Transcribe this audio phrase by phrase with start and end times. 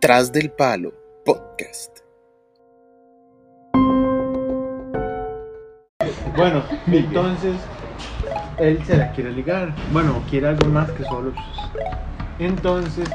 [0.00, 0.94] Tras del Palo
[1.26, 1.98] Podcast.
[6.34, 7.56] Bueno, entonces
[8.56, 9.74] él se la quiere ligar.
[9.92, 11.34] Bueno, quiere algo más que solo.
[12.38, 13.10] Entonces,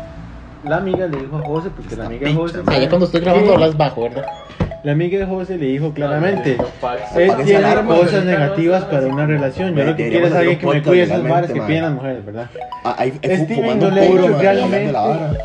[0.63, 2.61] la amiga le dijo a José, porque la amiga de José.
[2.67, 4.27] Ah, ya cuando estoy grabando hablas bajo, ¿verdad?
[4.85, 6.57] La amiga de José le dijo claramente:
[7.15, 9.75] Él tiene cosas negativas para una relación.
[9.75, 12.23] Yo lo que quiero es alguien que me cuide legalmente, bares que piden las mujeres,
[12.25, 12.49] ¿verdad?
[12.83, 14.91] Ah, ahí Steven no le ha dicho realmente.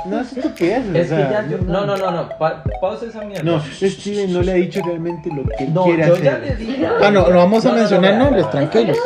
[0.05, 0.83] No es estupidez.
[0.95, 1.57] Es o que ya yo.
[1.67, 2.29] No, no, no, no.
[2.39, 3.43] pa- pausa esa mierda.
[3.43, 6.23] No, Steven no le ha dicho realmente lo que quiere yo hacer.
[6.25, 6.87] ya le dije.
[7.03, 8.99] Ah, no, no vamos a No, no, mencionar nombres, tranquilos.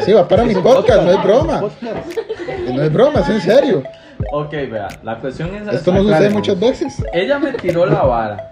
[0.00, 1.62] Sí, va para mi podcast, no es broma.
[2.74, 3.82] No es broma, es en serio.
[4.32, 6.96] Ok, vea, la cuestión es Esto no sucede muchas veces.
[7.14, 8.50] Lle me tiró la vara.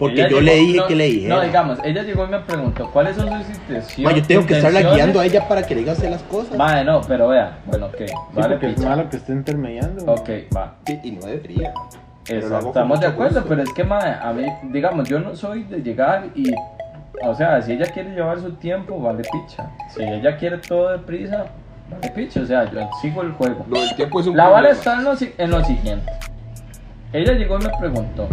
[0.00, 1.34] Porque Ella yo llegó- le dije no, que le dijera.
[1.36, 3.98] No, digamos, ella llegó y me preguntó cuáles son sus intenciones.
[3.98, 6.56] Ma, yo tengo que estarla guiando a ella para que le diga hacer las cosas.
[6.56, 8.88] Madre, no, pero vea, bueno, ok, Sí, vale, porque es picha.
[8.88, 10.10] malo que esté intermediando.
[10.12, 10.74] Ok, va.
[10.86, 11.72] Sí, Y no debería.
[12.28, 13.48] Exacto, estamos de acuerdo, gusto.
[13.48, 16.50] pero es que, madre, a mí, digamos, yo no soy de llegar y,
[17.22, 19.68] o sea, si ella quiere llevar su tiempo, vale picha.
[19.94, 21.44] Si ella quiere todo deprisa,
[21.90, 23.66] vale picha, o sea, yo sigo el juego.
[23.68, 24.70] Lo del tiempo es un La problema.
[24.70, 26.10] está en lo, en lo siguiente.
[27.12, 28.28] Ella llegó y me preguntó,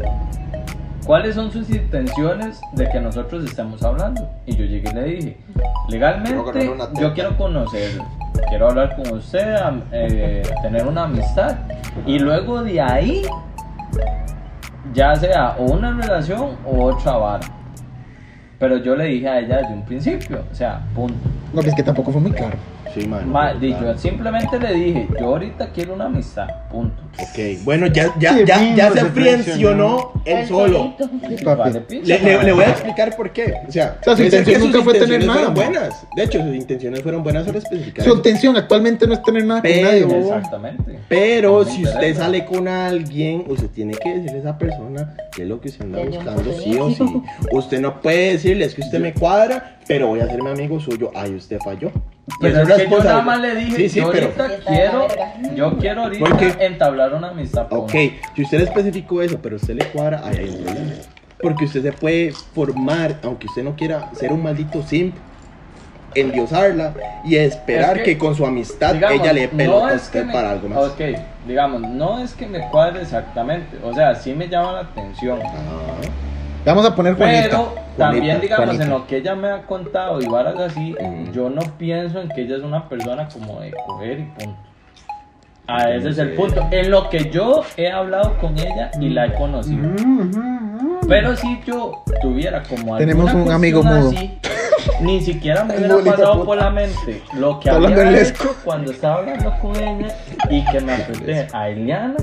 [1.08, 4.30] ¿cuáles son sus intenciones de que nosotros estemos hablando?
[4.46, 5.38] Y yo llegué y le dije,
[5.90, 8.04] legalmente yo quiero conocerlo,
[8.50, 9.56] quiero hablar con usted,
[9.92, 11.56] eh, tener una amistad.
[12.06, 13.24] Y luego de ahí,
[14.94, 17.48] ya sea o una relación o otra vara.
[18.60, 21.16] Pero yo le dije a ella desde un principio, o sea, punto.
[21.54, 22.58] No, pues que tampoco fue muy claro.
[22.94, 23.32] Sí, man.
[23.32, 27.04] Ma- di- yo simplemente le dije, yo ahorita quiero una amistad, punto.
[27.20, 30.94] Ok, bueno, ya, ya, ya, ya se frencionó él solo.
[31.90, 33.54] Le, le- le voy a explicar por qué.
[33.68, 35.82] O sea, O sea, su que intención sus nunca fue tener intenciones nada, fueron man.
[35.90, 36.06] buenas.
[36.16, 38.06] De hecho, sus intenciones fueron buenas solo especificar.
[38.06, 40.20] Su intención actualmente no es tener nada con Pero- nadie.
[40.20, 41.00] Exactamente.
[41.10, 42.20] Pero me si usted interesa.
[42.22, 45.86] sale con alguien, usted tiene que decirle a esa persona qué es lo que usted
[45.86, 46.96] anda Desde un buscando, sí o sí.
[46.96, 47.24] principio.
[47.52, 51.12] Usted no puede decirle, es que usted me cuadra, pero voy a hacerme amigo suyo.
[51.16, 51.92] Ay, usted falló.
[52.30, 54.28] Y Pero es que yo nada más le dije, Sí, sí, yo pero.
[54.28, 55.08] ahorita quiero,
[55.56, 56.66] yo quiero ahorita ¿Por qué?
[56.66, 57.68] entablar una amistad.
[57.72, 57.92] Ok,
[58.36, 60.92] si usted le especificó eso, pero usted le cuadra, ahí hay un problema.
[61.42, 65.16] Porque usted se puede formar, aunque usted no quiera ser un maldito simp,
[66.16, 69.94] endiosarla y esperar Es que, que, con su amistad Digamos, ella le pelota no a
[69.94, 70.80] es que usted me- para algo más.
[70.80, 71.02] Ok,
[71.48, 75.40] digamos, no es que me cuadre exactamente, o sea, sí me llama la atención.
[75.44, 76.08] Ah,
[76.66, 77.44] Vamos a poner Juanita.
[77.50, 78.84] Pero también, digamos, Juanita.
[78.84, 81.32] en lo que ella me ha contado y varas así, Mm.
[81.32, 84.60] yo no pienso en que ella es una persona como de coger y punto.
[85.68, 86.66] Ah, ese es el punto.
[86.72, 89.90] En lo que yo he hablado con ella y la he conocido.
[91.08, 94.10] Pero si yo tuviera como Tenemos un amigo mudo.
[94.10, 94.40] así,
[95.02, 99.54] ni siquiera me hubiera pasado por la mente lo que había hecho cuando estaba hablando
[99.62, 100.08] con ella
[100.50, 102.16] y que me apreté a Eliana,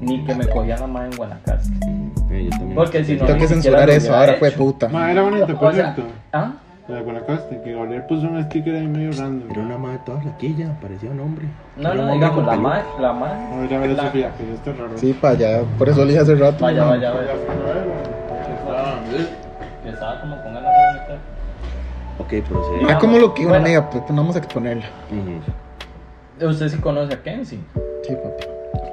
[0.00, 1.70] ni que me cogía la mano en Guanacaste.
[2.74, 4.88] Porque si no, Tengo que censurar eso, ahora fue puta.
[4.88, 6.02] Ma, era bonito, por cierto.
[6.32, 6.52] ¿ah?
[6.88, 9.50] La de Guanacaste, que Gabriel puso un sticker ahí medio random.
[9.50, 11.46] Era una madre toda flaquilla, parecía un hombre.
[11.76, 13.34] No, Era no, digamos, con la madre, la madre.
[13.50, 14.90] Vamos a ir a ver a la- Sofía, que ya está raro.
[14.98, 15.62] Sí, para allá.
[15.78, 16.64] Por eso le dije hace rato.
[16.64, 16.90] Vaya, no.
[16.90, 17.32] vaya, vaya.
[19.82, 21.18] Que estaba como con ganas de vomitar.
[22.18, 22.92] Ok, procede.
[22.92, 23.64] Ah, como lo que una Bueno.
[23.66, 24.86] amiga, pues no vamos a exponerla.
[26.40, 27.58] Usted sí conoce a Kenzie.
[28.06, 28.44] Sí, papi.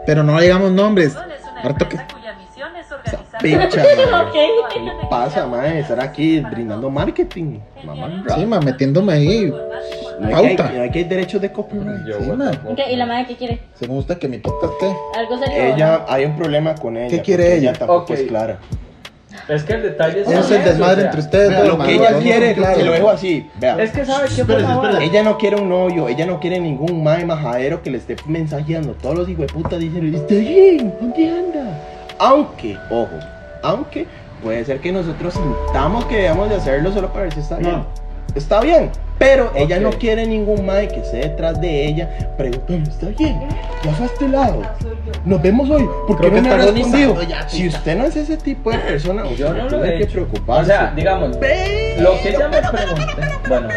[0.05, 1.15] Pero no digamos nombres.
[1.63, 1.97] Harto que.
[3.05, 4.25] Organizar.
[4.27, 4.33] Ok.
[4.73, 5.79] ¿Qué pasa, madre?
[5.79, 7.59] Estar aquí brindando marketing.
[7.83, 9.53] Mamá, Sí, ma, metiéndome ahí.
[10.19, 10.71] no hay, que, pauta.
[10.73, 12.05] no hay que hay derechos de copyright.
[12.07, 12.51] Yo, Sí, ma.
[12.89, 13.59] ¿Y la madre qué quiere?
[13.75, 14.95] Según usted que mi podcast esté.
[15.17, 15.75] ¿Algo serio?
[15.75, 17.09] Ella, hay un problema con ella.
[17.09, 17.73] ¿Qué quiere ella?
[17.73, 18.09] tampoco Ok.
[18.11, 18.59] es clara.
[19.49, 20.27] Es que el detalle es.
[20.29, 22.77] Es el desmadre o sea, entre ustedes Vea, lo que ella quiere, son claros.
[22.77, 23.49] se lo dejo así.
[23.59, 23.83] Vea.
[23.83, 25.03] Es que sabe espérese.
[25.03, 28.93] Ella no quiere un novio, ella no quiere ningún mae majadero que le esté mensajeando.
[28.93, 31.79] Todos los hijueputas dicen, está bien, ¿dónde anda?
[32.23, 33.19] Aunque, ojo,
[33.63, 34.07] aunque
[34.41, 37.72] puede ser que nosotros sintamos que debemos de hacerlo solo para ver si está bien.
[37.73, 37.85] No.
[38.34, 38.91] Está bien,
[39.23, 43.39] pero ella no quiere ningún mae que esté detrás de ella preguntando, ¿está bien?
[43.83, 44.62] ¿Ya fue a este lado?
[45.25, 45.88] Nos vemos hoy.
[46.07, 47.15] ¿Por qué Creo no me ha está respondido?
[47.47, 50.03] Si usted no es ese tipo de persona, usted Yo no lo tiene he que
[50.03, 50.13] hecho.
[50.13, 50.71] preocuparse.
[50.71, 53.13] O sea, digamos, Pero- lo que ella me pregunte.
[53.47, 53.68] Bueno.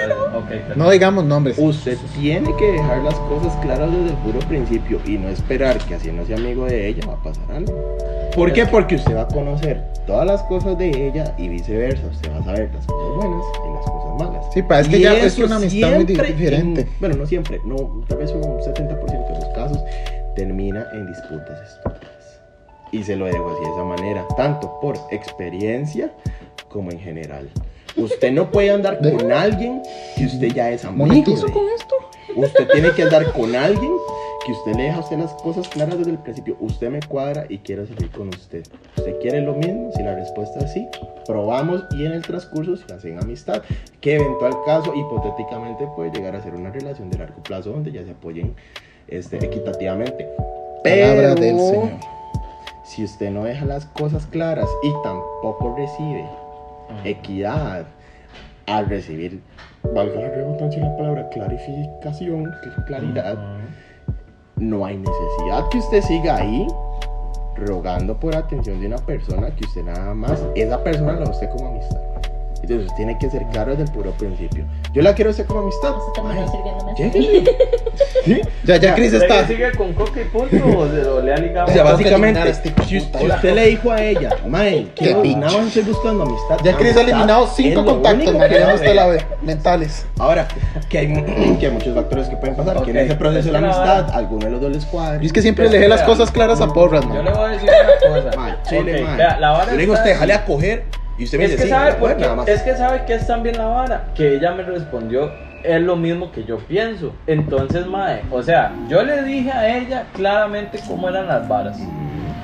[0.77, 1.57] No digamos nombres.
[1.59, 5.95] Usted tiene que dejar las cosas claras desde el puro principio y no esperar que
[5.95, 7.97] haciéndose amigo de ella va a pasar algo.
[8.35, 8.67] ¿Por qué?
[8.67, 12.07] Porque usted va a conocer todas las cosas de ella y viceversa.
[12.11, 14.45] Usted va a saber las cosas buenas y las cosas malas.
[14.53, 16.81] Sí, pa, es que Y ya es que una amistad muy diferente.
[16.81, 19.79] en- bueno, no siempre, no, tal vez un 70% de los casos
[20.35, 22.41] termina en disputas estúpidas.
[22.93, 26.11] Y se lo dejo así de esa manera, tanto por experiencia
[26.69, 27.49] como en general.
[27.97, 29.83] Usted no puede andar con alguien
[30.17, 31.07] que usted ya es amigo.
[31.07, 31.53] ¿Monetizo de.
[31.53, 31.95] con esto?
[32.37, 33.93] Usted tiene que andar con alguien
[34.47, 36.57] que usted le deja a usted las cosas claras desde el principio.
[36.61, 38.65] Usted me cuadra y quiero salir con usted.
[38.97, 39.91] ¿Usted quiere lo mismo?
[39.97, 40.87] Si la respuesta es sí,
[41.27, 43.63] probamos y en el transcurso se hacen amistad.
[44.01, 48.05] Que eventual caso, hipotéticamente, puede llegar a ser una relación de largo plazo donde ya
[48.05, 48.55] se apoyen
[49.09, 50.29] este, equitativamente.
[50.85, 51.91] Palabra Pero, del Señor.
[52.85, 56.25] Si usted no deja las cosas claras y tampoco recibe
[57.03, 57.85] equidad
[58.67, 59.41] al recibir,
[59.93, 63.37] valga la redundancia la palabra clarificación, que es claridad,
[64.57, 66.67] no hay necesidad que usted siga ahí
[67.57, 71.69] rogando por atención de una persona que usted nada más, esa persona a usted como
[71.69, 72.16] amistad.
[72.63, 74.65] Entonces tiene que ser claro desde el puro principio.
[74.93, 75.95] Yo la quiero usted como amistad.
[76.15, 77.45] Terminó Ay.
[78.25, 78.41] ¿Sí?
[78.65, 79.47] Ya, ya Chris ¿Usted está.
[79.47, 81.69] que sigue con coca y punto o, le ha ligado?
[81.69, 84.89] O sea, que básicamente, este si, si usted le dijo a ella, Mae,
[85.37, 86.59] nada más estoy buscando amistad.
[86.65, 89.23] Ya Chris ha eliminado cinco contactos, que Mariana, usted la ve.
[89.43, 90.07] Mentales.
[90.19, 90.49] Ahora,
[90.89, 93.61] que hay, que hay muchos factores que pueden pasar, que en ese proceso de la
[93.61, 95.23] que amistad, alguno de los dos les cuadre.
[95.23, 97.49] Y es que siempre le dejé las cosas claras a Porras, Yo le voy a
[97.49, 98.37] decir una cosa.
[98.37, 99.67] Mae, chile, mae.
[99.67, 100.85] Yo le digo a usted, déjale a coger,
[101.19, 102.49] y usted me Es dice, que sí, sabe bueno, por qué, nada más.
[102.49, 105.31] es que sabe que es también la vara, que ella me respondió
[105.65, 107.13] es lo mismo que yo pienso.
[107.27, 111.77] Entonces, mae, o sea, yo le dije a ella claramente cómo eran las varas.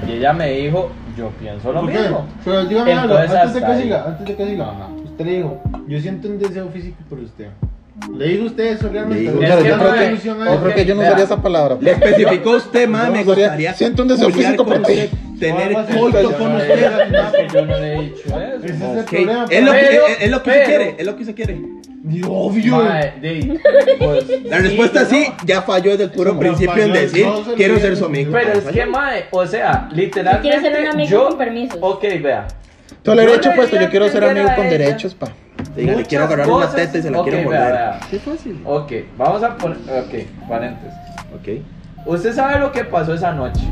[0.09, 2.27] Y ella me dijo, yo pienso lo mismo.
[2.45, 3.83] Pero dígame algo, Entonces, antes de que ahí.
[3.83, 4.65] siga, antes de que siga.
[4.65, 4.89] Ajá.
[5.05, 7.49] Usted le dijo, yo siento un deseo físico por usted.
[8.17, 9.23] ¿Le dijo usted eso realmente?
[9.25, 11.01] Le digo, ¿Le Es dio que la no, solución a Yo creo que yo no
[11.03, 11.77] usaría esa palabra.
[11.81, 14.93] Le especificó usted, No, me gustaría siento un deseo físico por ti.
[14.93, 15.11] usted,
[15.43, 17.47] tener coito con no, usted.
[17.47, 19.47] es yo no le he dicho eso.
[19.51, 19.61] El
[20.31, 21.61] lo que, se quiere, es lo que se quiere.
[22.29, 22.77] Obvio.
[22.77, 23.61] Mae, de-
[23.99, 27.43] pues, La respuesta sí, sí, ya falló desde el puro No, principio en decir, no
[27.55, 28.33] quiero ser su amigo.
[28.33, 30.49] Pero es que, mae, o sea, literalmente.
[30.49, 31.79] quiere ser un amigo yo, con permisos.
[31.81, 32.47] Ok, vea.
[33.03, 35.29] Todo le Yo hecho le puesto, yo quiero ser amigo con derechos, pa.
[35.77, 37.73] Dígale, muchas quiero agarrar una teta y se la Ok, quiero vea, morder.
[37.73, 38.01] vea.
[38.11, 38.61] Qué fácil.
[38.65, 39.79] Ok, vamos a poner.
[39.79, 40.99] Ok, paréntesis.
[41.35, 41.49] Ok.
[42.07, 43.63] Usted sabe lo que pasó esa noche.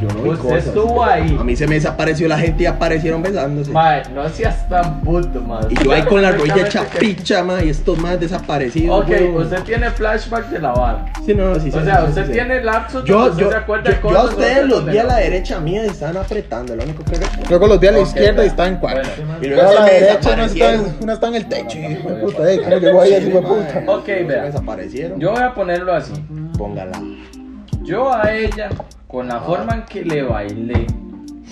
[0.00, 0.66] Yo no vi Usted cosas.
[0.66, 1.36] estuvo ahí.
[1.40, 3.70] A mí se me desapareció la gente y aparecieron besándose.
[3.72, 5.66] Mae, no seas tan puto, mae.
[5.70, 9.02] Y yo ahí con la rodilla hecha picha, ma, y estos más desaparecidos.
[9.02, 9.36] Ok, weón.
[9.36, 11.04] usted tiene flashback de la vara.
[11.26, 12.32] Sí, no, sí, sí, O sea, sí, usted sí.
[12.32, 15.08] tiene lapsos Yo, yo, se acuerda yo, de yo a ustedes los vi a no.
[15.08, 17.18] la derecha mía y estaban apretando, lo único que.
[17.48, 19.02] Luego los vi a la izquierda y estaba en cuatro.
[19.16, 20.84] Bueno, Y luego a la derecha no está, desaparecieron.
[20.86, 22.50] en- una está en el techo, hijo de puta.
[22.50, 23.82] ey, ¿Cómo llegó ahí así, puta?
[23.86, 24.44] Ok, vea.
[24.44, 25.18] desaparecieron.
[25.20, 26.12] Yo voy a ponerlo así.
[26.56, 27.00] Póngala.
[27.82, 28.68] Yo a ella,
[29.08, 30.86] con la forma en que le bailé,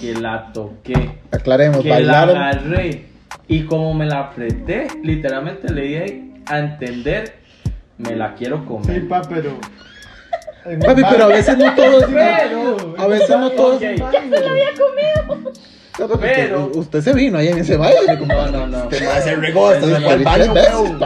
[0.01, 2.37] que la toqué, Aclaremos, que la bailaron.
[2.37, 3.07] agarré
[3.49, 7.37] y como me la apreté, literalmente le di a entender,
[7.99, 9.09] me la quiero Sí, comer.
[9.09, 9.59] pa, pero.
[10.85, 12.05] Papi, pero a veces no todos.
[12.13, 13.77] Pero, A veces no todos.
[13.77, 13.83] Ok.
[13.99, 14.19] Papi,
[16.13, 18.17] usted- pero- Usted se vino ahí en ese baile.
[18.27, 18.85] No, no, no.
[18.85, 20.99] Ma se regó, hasta se fue al baño, weón.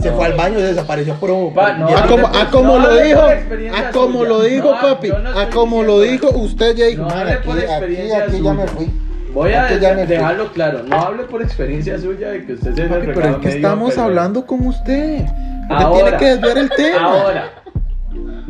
[0.00, 0.16] Se No.
[0.16, 1.52] fue al baño y desapareció por un.
[1.54, 4.28] Pa, no, A como, a como no lo dijo, a como suya.
[4.28, 7.46] lo dijo, No, papi, a como lo dijo, usted ya dijo, No "Man, hable aquí,
[7.48, 8.90] por aquí, experiencia aquí ya me fui.
[9.34, 13.28] Voy a dejarlo claro, no hable por experiencia suya de que usted se Papi, pero
[13.30, 15.24] es que estamos hablando con usted.
[15.68, 16.02] Porque Ahora.
[16.02, 16.98] tiene que desviar el tema.
[17.04, 17.50] Ahora,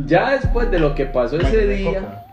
[0.07, 2.25] ya después de lo que pasó ese día,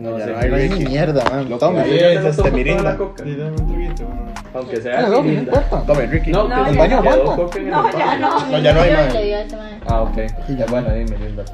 [0.00, 0.84] no, No, ya no hay No Ricky.
[0.86, 1.48] mierda, man.
[1.48, 1.78] Lo Tome.
[1.98, 2.96] ya es este mirinda.
[3.22, 4.30] Sí, dame un.
[4.54, 5.40] Aunque sea no mirinda.
[5.60, 5.86] importa.
[5.86, 6.30] Tome, Ricky.
[6.32, 7.58] No, No, se baño aguanta.
[7.58, 8.46] el No, ya no.
[8.50, 9.80] No, ya no hay, man.
[9.86, 10.16] Ah, ok.
[10.56, 10.66] Ya.
[10.66, 11.44] Bueno, dime, linda.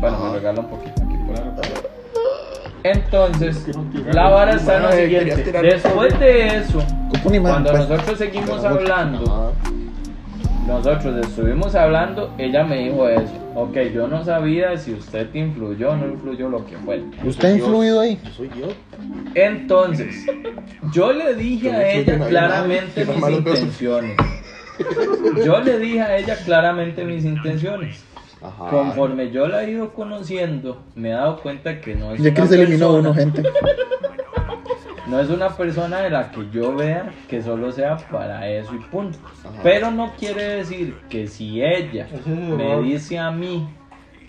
[0.00, 1.36] Bueno, me regala un poquito aquí por.
[2.84, 3.64] Entonces,
[4.12, 5.52] la vara está en lo siguiente.
[5.62, 6.82] Después de eso,
[7.42, 7.88] cuando pues.
[7.88, 9.52] nosotros seguimos hablando.
[10.66, 13.32] Nosotros estuvimos hablando, ella me dijo eso.
[13.54, 17.02] Ok, yo no sabía si usted te influyó o no influyó lo que fue.
[17.24, 18.18] ¿Usted ha influido ahí?
[18.24, 18.68] Yo soy yo.
[19.34, 20.26] Entonces,
[20.92, 24.16] yo le dije Yo a ella claramente mis intenciones.
[25.44, 28.02] Yo le dije a ella claramente mis intenciones.
[28.40, 28.70] Ajá.
[28.70, 32.40] Conforme yo la he ido conociendo, me he dado cuenta que no es Ya una
[32.42, 33.42] que se eliminó persona- uno, gente.
[35.12, 38.78] no es una persona de la que yo vea que solo sea para eso y
[38.78, 39.18] punto.
[39.44, 39.60] Ajá.
[39.62, 43.68] Pero no quiere decir que si ella es me dice a mí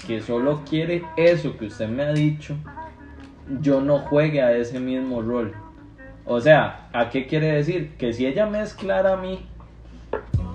[0.05, 2.57] que solo quiere eso que usted me ha dicho,
[3.61, 5.53] yo no juegue a ese mismo rol.
[6.25, 7.93] O sea, ¿a qué quiere decir?
[7.97, 9.45] Que si ella me es clara a mí,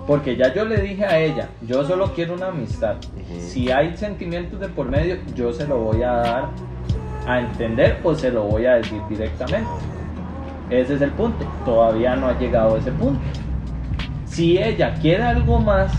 [0.05, 2.97] porque ya yo le dije a ella, yo solo quiero una amistad.
[3.39, 6.49] Si hay sentimientos de por medio, yo se lo voy a dar
[7.25, 9.67] a entender o se lo voy a decir directamente.
[10.69, 11.45] Ese es el punto.
[11.65, 13.19] Todavía no ha llegado a ese punto.
[14.25, 15.91] Si ella quiere algo más,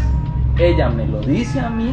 [0.58, 1.92] ella me lo dice a mí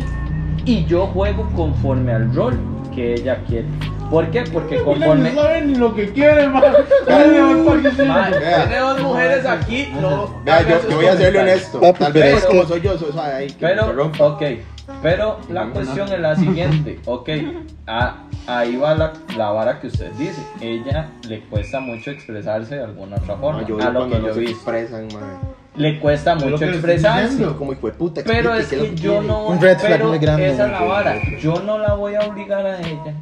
[0.65, 2.59] y yo juego conforme al rol
[2.93, 3.67] que ella quiere.
[4.09, 4.43] ¿Por qué?
[4.53, 5.31] Porque conforme...
[5.31, 6.63] No sabe ni lo que quiere, man.
[8.79, 10.41] Dos mujeres aquí, no.
[10.45, 11.79] Vea, haga yo, yo voy a serle honesto.
[11.79, 14.41] Tal pero vez es como soy yo, soy, ahí, Pero, ok.
[15.01, 17.29] Pero la cuestión es la siguiente, ok,
[17.87, 22.83] a- ahí va la, la vara que usted dice, ella le cuesta mucho expresarse de
[22.83, 25.23] alguna otra forma, No, yo a vi lo que yo expresan, mae.
[25.75, 27.43] le cuesta mucho expresarse.
[27.57, 28.21] Como hijo de puta.
[28.25, 29.27] pero es que yo quiere.
[29.27, 30.49] no, Un red flag pero muy grande.
[30.51, 33.13] esa es la vara, yo no la voy a obligar a ella,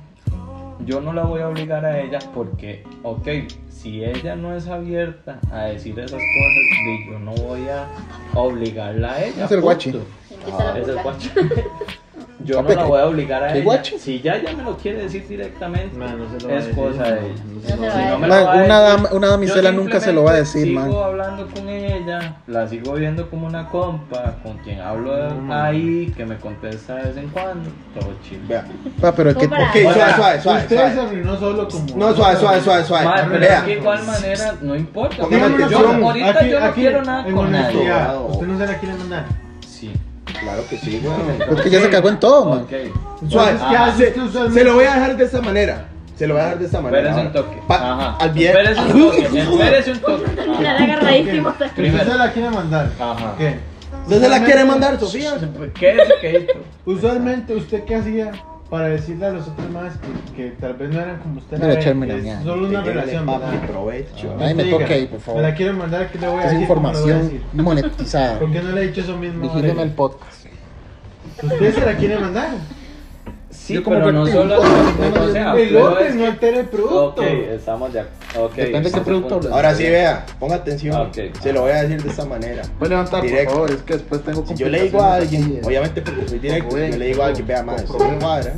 [0.85, 3.27] yo no la voy a obligar a ella porque, ok,
[3.69, 7.87] si ella no es abierta a decir esas cosas, de yo no voy a
[8.33, 9.45] obligarla a ella.
[9.45, 9.91] Es el guachi.
[9.91, 11.17] la Es el boca.
[12.43, 13.63] Yo no la voy a obligar a ¿qué ella.
[13.63, 13.97] guacho?
[13.97, 16.67] Si ya ella me lo quiere decir directamente, Man, no se lo va a es
[16.75, 17.75] cosa de ella.
[17.77, 18.67] no a a me Man, lo va a una decir.
[18.97, 20.91] dama- una damisela nunca se lo va a decir, sigo man.
[20.93, 25.13] hablando con ella, la sigo viendo como una compa, con quien hablo
[25.49, 28.09] ahí, que me contesta de vez en cuando, todo.
[28.49, 28.65] Vea.
[28.99, 29.47] Pa, pero es que.
[29.47, 29.69] Compara.
[29.69, 30.61] Ok, O sea, suave, suave, suave.
[30.61, 31.85] Usted se arruinó solo como.
[31.95, 33.07] No, suave, suave, suave, suave.
[33.29, 33.57] Pero Vea.
[33.57, 35.23] es que de igual manera no importa.
[35.23, 37.91] Ahorita yo no quiero nada con nadie.
[38.29, 39.25] Usted no se la quiere mandar.
[39.65, 39.91] Sí.
[40.41, 41.57] Claro que sí, weón.
[41.57, 42.59] Es que ya se cagó en todo, man.
[42.61, 42.71] Ok.
[43.29, 43.51] Suave.
[43.51, 43.85] Entonces, ¿qué Ajá.
[43.85, 45.87] haces Se, se lo voy a dejar de esta manera.
[46.17, 47.09] Se lo voy a dejar de esta manera.
[47.09, 47.61] Espérese un toque.
[47.67, 48.17] pa- Ajá.
[48.19, 48.49] Al bien.
[48.57, 49.21] Espérese un toque.
[49.39, 50.23] Espérese un toque.
[50.35, 50.85] Ya Ajá.
[50.85, 51.49] le agarradísimo.
[51.49, 52.11] Usted Primero.
[52.11, 52.91] se la quiere mandar.
[52.99, 53.35] Ajá.
[53.37, 53.59] ¿Qué?
[54.03, 55.33] ¿Usted se la quiere mandar, Sofía?
[55.79, 56.59] ¿Qué es lo que hizo?
[56.85, 58.31] Usualmente, ¿usted qué hacía
[58.75, 59.93] para decirle a los otros más
[60.35, 61.55] que, que tal vez no eran como usted?
[61.57, 61.79] Mira, la ve?
[61.79, 62.43] echarme la Es mierda.
[62.43, 63.67] solo una relación, papi, ¿verdad?
[63.69, 64.35] provecho.
[64.37, 65.41] Ay, me diga, ahí, por favor.
[65.41, 66.67] Me la quiero mandar, ¿qué le voy a Es decir?
[66.67, 67.41] ¿Cómo le voy a información decir?
[67.53, 68.39] monetizada.
[68.39, 69.41] ¿Por qué no le he dicho eso mismo?
[69.43, 70.45] Vigíleme el podcast.
[71.41, 72.49] ¿Usted se la quiere mandar?
[73.65, 74.61] Sí, Yo como pero que no solo.
[74.61, 77.21] un- O sea, El pero otro es no altere el producto.
[77.21, 78.05] Ok, estamos ya.
[78.39, 78.53] Ok.
[78.57, 79.41] Depende de qué producto.
[79.51, 80.95] Ahora sí, vea, ponga atención.
[81.07, 81.17] Ok.
[81.41, 82.61] Se lo voy a decir de esta manera.
[82.77, 83.45] Puede levantar, Directo.
[83.45, 86.37] por favor, es que después tengo Si yo le digo a alguien, obviamente porque soy
[86.37, 88.53] directo, yo le digo a alguien, vea más, esto me cuadra,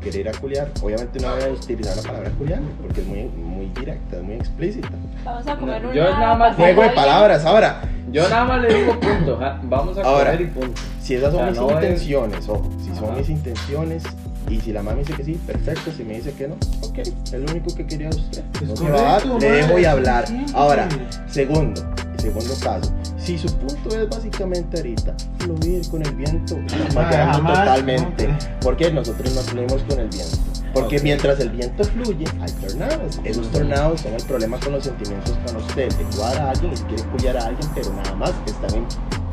[0.00, 0.68] quiere ir a culiar.
[0.80, 4.34] Obviamente no voy a utilizar la palabra culiar, porque es muy, muy directa, es muy
[4.36, 4.88] explícita.
[5.24, 5.96] Vamos a comer No, una.
[5.96, 7.80] yo nada más- Juego de palabras, ahora,
[8.12, 9.36] Yo nada más le digo punto.
[9.38, 10.32] ja, Vamos a Ahora.
[10.32, 10.80] comer y punto.
[11.00, 14.02] si esas son O sea, mis no es- intenciones, ojo, si son mis intenciones,
[14.50, 17.32] y si la mami dice que sí, perfecto, si me dice que no, ok, es
[17.32, 18.42] lo único que quería usted.
[18.60, 20.24] Es No se va a dar, correcto, le dejo y hablar.
[20.54, 20.88] Ahora,
[21.26, 21.80] segundo,
[22.18, 28.28] segundo caso, si su punto es básicamente ahorita fluir con el viento, estamos totalmente.
[28.60, 30.38] Porque nosotros no fluimos con el viento.
[30.72, 31.02] Porque Ok.
[31.02, 33.20] mientras el viento fluye, hay tornados.
[33.24, 35.90] Esos tornados son el problema con los sentimientos con usted.
[35.98, 38.86] Le cuadra a alguien y se quiere cuidar a alguien, pero nada más están en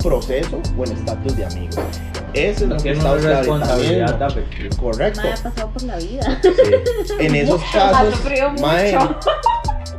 [0.04, 1.76] proceso o en estatus de amigos.
[2.34, 4.76] Eso es No lo que tiene está responsabilidad afectiva.
[4.80, 5.22] Correcto.
[5.22, 6.40] Mae, ha pasado por la vida.
[6.42, 6.50] Sí.
[7.20, 9.20] En esos Ha casos, sufrido mae, mucho.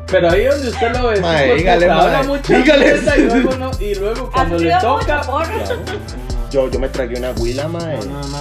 [0.06, 2.94] Pero ahí donde usted lo ve, Mae, dígale, se habla mae, mucha dígale.
[3.16, 5.16] y luego, no, y luego cuando le toca.
[5.18, 5.48] mucho.
[5.48, 5.80] Claro.
[6.50, 7.98] Yo, yo me tragué una huila, mae.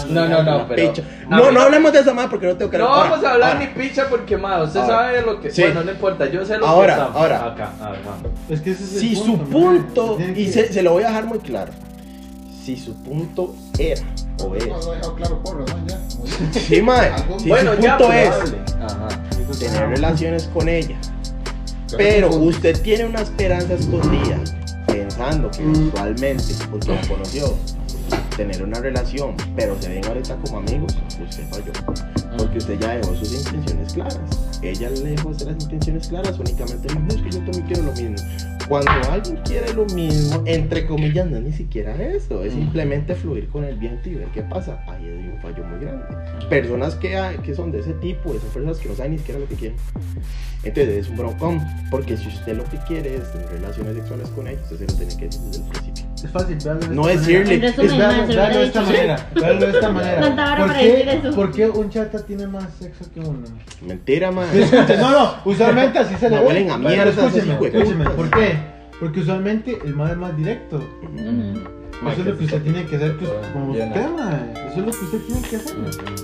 [0.09, 0.93] No, no, no, pero.
[1.29, 3.53] No, no hablemos de esa madre porque no tengo que No Ahora, vamos a hablar
[3.57, 3.65] ahora.
[3.65, 4.95] ni picha porque, más usted Ahora.
[4.95, 5.51] sabe de lo que.
[5.51, 5.61] Sí.
[5.61, 7.45] Bueno, no importa, yo sé lo Ahora, que está ahora.
[7.45, 7.71] acá.
[8.49, 11.25] Es que ese es el Si su punto, y se, se lo voy a dejar
[11.25, 11.71] muy claro,
[12.63, 14.01] si su punto era
[14.43, 15.87] o es, No, lo he dejado claro, porro, ¿no?
[15.87, 16.59] Ya, como dice.
[16.59, 20.95] sí, mae, si bueno, su ya, punto pero es tener relaciones con ella,
[21.97, 24.37] pero usted tiene una esperanza escondida,
[24.87, 27.55] pensando que usualmente, porque la conoció,
[28.35, 31.71] tener una relación, pero se ven ahorita como amigos, usted falló.
[32.37, 34.19] Porque usted ya dejó sus intenciones claras.
[34.61, 37.91] Ella le dejó hacer las intenciones claras, únicamente "No, es que yo también quiero lo
[37.93, 38.15] mismo.
[38.67, 43.49] Cuando alguien quiere lo mismo, entre comillas, no es ni siquiera eso, es simplemente fluir
[43.49, 44.83] con el viento y ver qué pasa.
[44.87, 46.05] Ahí hay un fallo muy grande.
[46.49, 49.47] Personas que, que son de ese tipo, son personas que no saben ni siquiera lo
[49.47, 49.77] que quieren.
[50.63, 54.47] Entonces es un broncón, porque si usted lo que quiere es tener relaciones sexuales con
[54.47, 56.08] ella, usted se lo tiene que decir desde el principio.
[56.23, 57.53] Es fácil, véalo de No esta decirle.
[57.55, 57.71] En manera.
[57.71, 58.91] resumen, Es mae, véalo, se lo véalo de hubiera esta dicho.
[58.91, 59.29] manera.
[59.35, 60.21] Véalo de esta manera.
[60.21, 61.35] Tanta hora ¿Por para qué, eso.
[61.35, 63.39] ¿Por qué un chata tiene más sexo que uno?
[63.81, 64.47] Mentira, man.
[64.99, 66.47] No, no, usualmente así se le Me ve.
[66.47, 68.57] huelen a Pero mierda esos Escúcheme, escúcheme, ¿por qué?
[68.99, 70.75] Porque usualmente el más es más directo.
[70.77, 71.59] Ujú.
[72.11, 73.87] Eso es lo que usted tiene que hacer pues, como Llena.
[73.87, 74.51] usted, mae.
[74.69, 75.75] Eso es lo que usted tiene que hacer.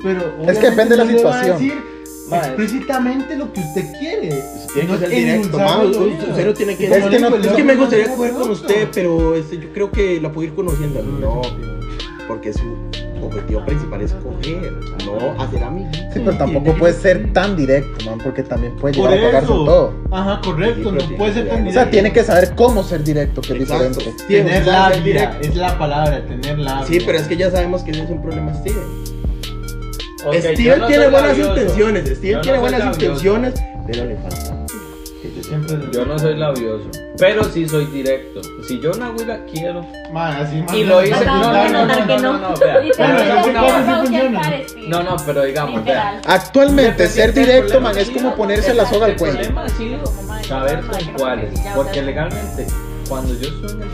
[0.04, 1.58] Pero Es que depende de la obviamente no le va a situación.
[1.70, 1.95] decir
[2.30, 2.40] Mae.
[2.48, 4.44] explícitamente lo que usted quiere.
[4.74, 8.08] Tiene No que ser directo, Usted no tiene que Es que no- Es me gustaría
[8.16, 11.02] coger con usted, pero este, yo creo que la puedo ir conociendo.
[11.04, 11.42] No,
[12.28, 12.64] porque su
[13.22, 14.72] objetivo principal es coger,
[15.06, 15.96] no hacer amigos.
[16.14, 19.48] Sí, pero tampoco puede ser tan directo, man, porque también puede Por llegar a eso.
[19.48, 19.94] todo.
[20.12, 20.90] Ajá, correcto.
[20.90, 21.70] Sí, no tiene puede que ser tan cuidar.
[21.70, 21.92] O sea, directo.
[21.92, 23.88] tiene que saber cómo ser directo, que es Exacto.
[23.90, 24.24] diferente.
[24.28, 25.38] Tiene que Tener labia, directo.
[25.48, 26.86] es la palabra, tener labia.
[26.88, 29.25] Sí, pero es que ya sabemos que ese es un problema Steven.
[30.34, 31.50] Steven tiene buenas labioso.
[31.52, 32.18] intenciones.
[32.18, 33.02] Steven tiene buenas labioso.
[33.02, 33.54] intenciones,
[33.88, 34.66] pero le falta.
[35.92, 38.42] Yo no soy labioso, pero sí soy directo.
[38.68, 39.86] Si yo una güey la quiero,
[40.74, 41.26] y lo hice.
[41.26, 42.18] No, no, no, no,
[44.88, 46.22] no, no, pero digamos, vea.
[46.26, 49.40] Actualmente, ser directo, man, es como ponerse la soga al cuello.
[50.48, 52.68] Saber con cuáles, porque legalmente,
[53.08, 53.86] cuando yo soy un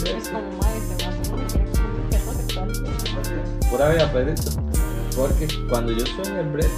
[3.70, 4.61] Pura vida, perrito.
[5.16, 6.70] Porque cuando yo estoy en el brete,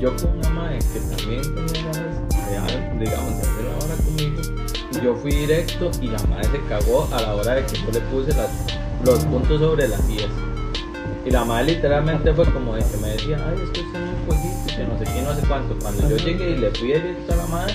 [0.00, 4.42] yo con una madre que también tenía ganas de, digamos, de hacer la hora conmigo,
[5.02, 8.00] yo fui directo y la madre se cagó a la hora de que yo le
[8.00, 8.50] puse las-
[9.04, 10.26] los puntos sobre las 10.
[11.24, 14.06] Y la madre literalmente fue como de que me decía, ay, es que usted no
[14.06, 15.78] es jueguito, que no sé qué, no sé cuánto.
[15.78, 17.74] Cuando yo llegué y le fui directo a la madre,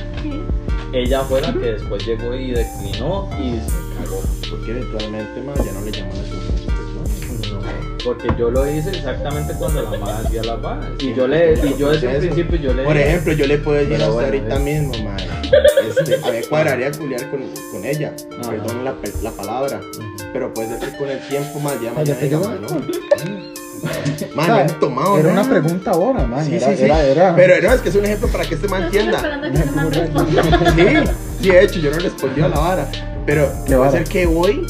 [0.93, 4.21] ella fue la que después llegó y declinó y se cagó.
[4.49, 6.64] Porque eventualmente, ma, ya no le llaman a su.
[8.05, 10.85] Porque yo lo hice exactamente cuando la madre hacía las varas.
[10.99, 12.21] Y yo le, y yo desde un Eso.
[12.21, 14.59] principio yo le Por ejemplo, yo le puedo decir a usted bueno, ahorita eh.
[14.59, 15.17] mismo, ma,
[15.99, 18.13] este, a mí me cuadraría culiar con, con ella.
[18.39, 18.51] Ajá.
[18.51, 19.81] Perdón la, la palabra.
[20.31, 22.67] Pero puede ser que con el tiempo, más ya Ah, mañana diga, no.
[23.85, 25.19] O Man, sea, me han tomado.
[25.19, 25.41] Era ¿no?
[25.41, 26.43] una pregunta ahora, man.
[26.45, 26.83] Sí, era, sí, sí.
[26.85, 27.35] era, era.
[27.35, 29.17] Pero no, es que es un ejemplo para que este man entienda.
[29.17, 30.43] esperando a que se me responda.
[31.37, 32.87] Sí, sí, de hecho, yo no respondí a la vara.
[33.25, 33.91] Pero ¿Qué puede vara?
[33.91, 34.65] ser que hoy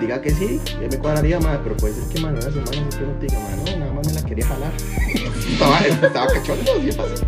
[0.00, 1.58] diga que sí, ya me cuadraría más.
[1.62, 4.22] Pero puede ser que man, una semana simplemente diga, man, no, nada más me la
[4.22, 4.72] quería jalar.
[5.52, 7.24] estaba, estaba cachondo, sí pasa.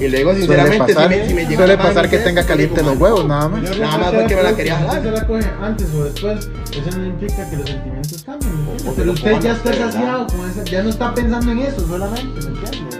[0.00, 2.82] Y luego, Suele sinceramente, pasar, si me, si me llega suele pasar que tenga caliente
[2.82, 3.62] los huevos, nada más.
[3.62, 5.02] Yo Nada más porque me la quería jalar.
[5.02, 8.90] Si la coge antes o después, eso no implica que los sentimientos cambien, ¿me entiende?
[8.90, 11.80] O que Pero usted ya está saciado con esa, ya no está pensando en eso
[11.86, 12.98] solamente, ¿me entiende?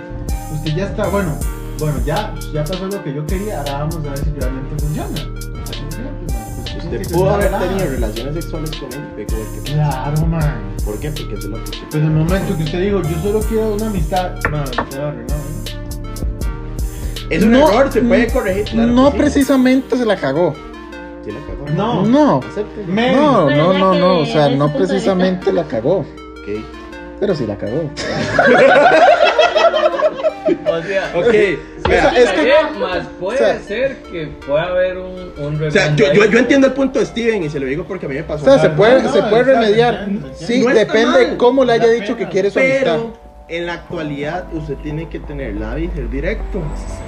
[0.54, 1.38] Usted ya está, bueno,
[1.78, 5.38] bueno, ya, ya pasó lo que yo quería, ahora vamos a ver si realmente funciona.
[6.90, 10.62] De Usted pudo haber tenido relaciones sexuales con él pegó el que Claro, man.
[10.85, 11.11] ¿Por qué?
[11.11, 13.40] Porque eso es lo que usted Pues en el momento que usted dijo, yo solo
[13.40, 15.14] quiero una amistad, man, se va.
[17.30, 18.64] Es un No, error, se puede corregir.
[18.64, 19.18] claro no que sí.
[19.18, 20.54] precisamente se la cagó.
[21.25, 21.68] Sí la cagó.
[21.76, 22.07] No.
[22.07, 22.40] No.
[22.50, 22.85] Acepte.
[22.87, 24.18] Me- No, no, no, no.
[24.21, 25.99] O sea, no precisamente la cagó.
[25.99, 26.64] Ok.
[27.21, 27.83] Pero sí la cagó.
[30.70, 31.30] o sea, Ok.
[31.87, 35.94] sea, es que- más puede o sea- ser que pueda haber un, un O sea,
[35.96, 38.14] yo, yo, yo entiendo el punto de Steven y se lo digo porque a mí
[38.16, 38.44] me O pasó.
[38.44, 40.06] sea, se puede, no, se puede remediar.
[40.34, 40.60] Sí.
[40.64, 41.37] No depende mal.
[41.37, 42.80] cómo le haya dicho que quiere su amistad.
[42.80, 43.12] Pero
[43.48, 46.60] en la actualidad usted tiene que tener la ser directo.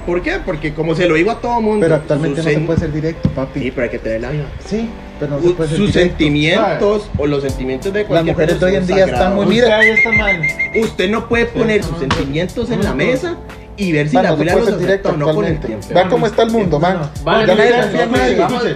[0.06, 0.38] ¿Por qué?
[0.44, 1.80] Porque como se lo digo a todo mundo.
[1.84, 3.70] Pero actualmente no se puede ser directo, Sí, papi.
[3.70, 4.44] pero hay que tener la vida.
[4.64, 4.88] Sí,
[5.20, 5.98] pero no se puede Sus directo.
[6.00, 9.66] sentimientos o los sentimientos de Las cualquier mujeres de hoy en día están muy- mira.
[9.66, 10.42] Usted ahí está mal.
[10.82, 13.36] Usted no puede poner sus sentimientos en la mesa
[13.80, 15.86] y ver si Man, la no se abuela puede los directo no con el tiempo.
[15.90, 17.10] Vean cómo está el mundo, man.
[17.24, 17.46] Vale,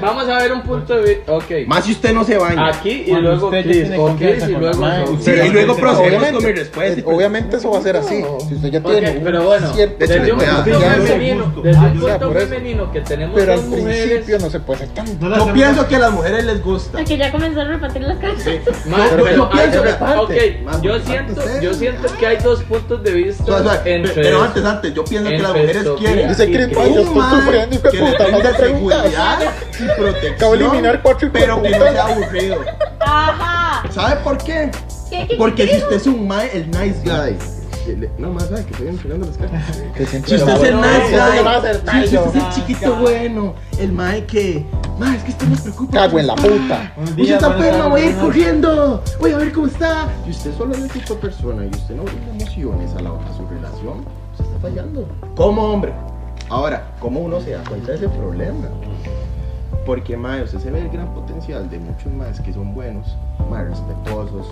[0.00, 1.32] vamos, a ver un punto de vista.
[1.66, 2.68] Más si usted no se baña.
[2.68, 3.90] Aquí y Cuando luego Chris.
[4.18, 5.18] Chris y luego.
[5.20, 7.02] Sí, y luego Obviamente, procedemos con mi Obviamente, respuesta.
[7.04, 8.24] obviamente eso va a ser así.
[8.48, 12.92] Si usted ya tiene pero un bueno, desde un punto femenino, desde un punto femenino
[12.92, 14.06] que tenemos pero al dos mujeres.
[14.06, 15.20] principio no se puede ser tan.
[15.20, 16.98] No Yo pienso que a las mujeres les gusta.
[16.98, 18.44] Porque ya comenzó a repartir las cartas.
[19.36, 21.60] Yo pienso que yo siento, usted.
[21.60, 25.38] yo siento que hay dos puntos de vista entre pero antes, antes, yo pienso que
[25.38, 26.28] las mujeres quieren.
[26.28, 26.78] Dice y.
[26.78, 29.02] "Ay, yo estoy sufriendo, hijo de que le puta, manda preguntas".
[29.02, 29.38] seguridad
[29.72, 30.34] y protección.
[30.36, 32.56] Acabo de eliminar cuatro Pero que no sea aburrido.
[33.00, 33.90] Ajá.
[33.92, 34.70] ¿Sabe por qué?
[35.10, 37.36] ¿Qué, qué, Porque si usted es un mae, el nice guy.
[38.16, 38.64] No más, ¿sabes?
[38.64, 39.60] Que estoy enfilando las cartas.
[39.94, 44.24] Que Si usted es el nice guy, si usted es el chiquito bueno, el mae
[44.24, 44.64] que.
[44.98, 45.92] Mae, es que usted no se preocupa.
[45.92, 46.92] Cago en la ¿cómo puta.
[47.10, 49.02] Usted está enferma, voy a ir corriendo.
[49.20, 50.08] Voy a ver cómo está.
[50.26, 53.10] Y usted solo es el tipo de persona y usted no brinda emociones a, la,
[53.10, 54.04] a su relación,
[54.34, 55.06] usted está fallando.
[55.36, 55.92] Como hombre.
[56.50, 58.68] Ahora, ¿cómo uno se da cuenta de ese problema?
[59.86, 63.16] Porque, mae, usted se ve el gran potencial de muchos más que son buenos,
[63.50, 64.46] más respetuosos.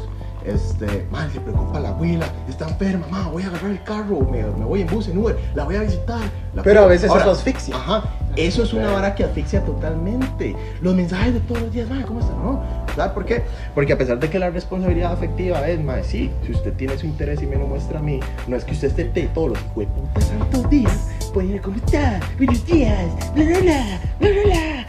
[0.44, 4.42] Este, mae, se preocupa la abuela, está enferma, mae, voy a agarrar el carro, me,
[4.42, 6.20] me voy en bus, en Uber, la voy a visitar.
[6.54, 7.76] la Pero a veces Ahora, eso asfixia.
[7.76, 8.02] Ajá,
[8.36, 10.56] eso es una vara que asfixia totalmente.
[10.80, 12.32] Los mensajes de todos los días, mae, ¿cómo está?
[12.32, 12.60] No,
[12.96, 13.42] ¿Sabe por qué?
[13.74, 17.06] Porque a pesar de que la responsabilidad afectiva es, más sí, si usted tiene su
[17.06, 20.24] interés y me lo muestra a mí, no es que usted esté todos los putas
[20.24, 22.20] santos días, puede ir, ¿cómo está?
[22.36, 24.81] Buenos días, bla, bla, bla, bla, bla.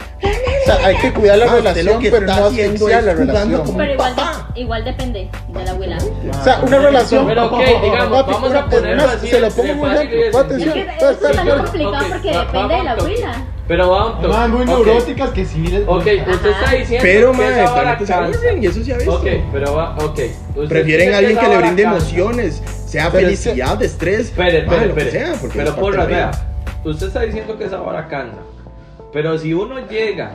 [0.64, 3.12] O sea, hay que cuidar la Ah, relación, que pero no está haciendo asfixiar la
[3.12, 3.62] es relación.
[3.64, 4.48] como- Pero igual, Papá.
[4.54, 5.98] de- igual depende de la abuela.
[5.98, 7.26] O sea, una relación.
[7.26, 10.18] Pero ok, digamos, Papi, vamos a ponerlo una- así Se lo pongo muy ejemplo.
[10.32, 10.74] Pon Es atención.
[10.74, 11.56] que muy espera.
[11.56, 13.32] complicado porque va- depende de la abuela.
[13.66, 14.22] Pero vamos.
[14.22, 16.76] Mamá, muy neuróticas que sí les Ok, usted está Ajá.
[16.76, 17.48] diciendo Pero, vara
[17.94, 19.14] eventualmente se y eso se ha visto.
[19.14, 20.18] Ok, pero va, ok.
[20.54, 25.10] Usted Prefieren a alguien que le brinde emociones, sea es felicidad, estrés, Espere, espere, espere.
[25.54, 26.30] Pero es de la vea.
[26.30, 26.46] vida.
[26.84, 28.36] Usted está diciendo que esa vara cansa.
[29.14, 30.32] Pero si uno llega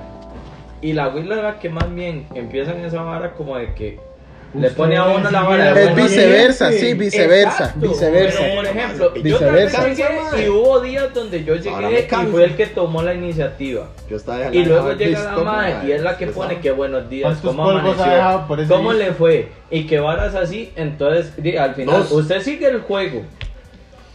[0.82, 4.00] y la abuela es la que más bien empieza en esa vara como de que
[4.54, 5.74] le pone a uno la vara.
[5.74, 7.80] de Es viceversa, Sí, viceversa, Exacto.
[7.90, 8.40] viceversa.
[8.42, 9.94] Pero, por ejemplo, Viceversa.
[9.94, 13.90] yo también y hubo días donde yo llegué y fue el que tomó la iniciativa.
[14.10, 17.26] Yo estaba Y luego llega la madre y es la que pone que buenos días,
[17.42, 22.12] ¿Cuántos cómo amaneció, le fue y que varas así, entonces al final Dos.
[22.12, 23.22] usted sigue el juego.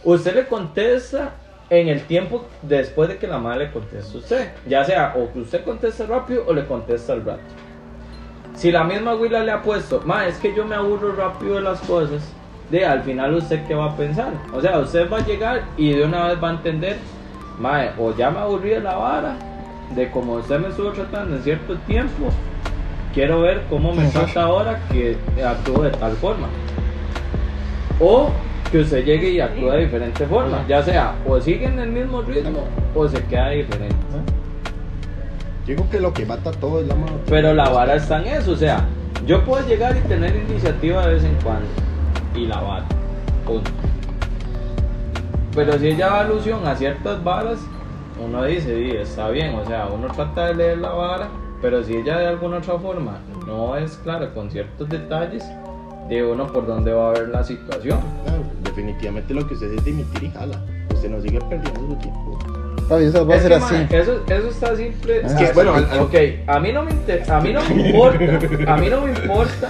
[0.03, 1.31] Usted le contesta
[1.69, 4.51] en el tiempo después de que la madre le conteste a usted.
[4.67, 7.41] Ya sea o que usted conteste rápido o le contesta al rato.
[8.55, 11.61] Si la misma abuela le ha puesto, ma, es que yo me aburro rápido de
[11.61, 12.23] las cosas,
[12.69, 14.31] de al final usted qué va a pensar.
[14.53, 16.97] O sea, usted va a llegar y de una vez va a entender,
[17.59, 19.35] mae, o ya me aburrí de la vara,
[19.93, 22.29] de como usted me estuvo tratando en cierto tiempo,
[23.13, 26.47] quiero ver cómo me trata ahora que actúo de tal forma.
[27.99, 28.29] O
[28.75, 32.21] que usted llegue y actúe de diferente forma, ya sea o sigue en el mismo
[32.21, 33.95] ritmo o se queda diferente.
[35.65, 37.13] Yo digo que lo que mata todo es la mano.
[37.29, 38.85] Pero la vara está en eso, o sea,
[39.25, 41.69] yo puedo llegar y tener iniciativa de vez en cuando
[42.35, 42.85] y la vara,
[43.45, 43.71] punto.
[45.55, 47.59] Pero si ella da alusión a ciertas varas,
[48.21, 51.29] uno dice, "Di, está bien, o sea, uno trata de leer la vara,
[51.61, 55.45] pero si ella de alguna otra forma no es clara con ciertos detalles,
[56.09, 57.99] de uno por dónde va a ver la situación.
[58.75, 60.59] Definitivamente lo que usted es dimitir y jala.
[60.93, 62.37] Usted no sigue perdiendo su tiempo.
[62.99, 63.75] Eso va a Es ser que, así.
[63.89, 65.21] eso, eso está simple.
[65.25, 65.53] Es que, así.
[65.55, 66.13] bueno, al- al- ok,
[66.47, 69.69] a mí no me inter- a mí no me importa, a mí no me importa